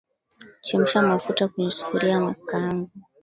Chemsha 0.65 1.01
mafuta 1.03 1.47
kwenye 1.47 1.71
sufuria 1.71 2.17
ama 2.17 2.33
kikaango 2.33 2.89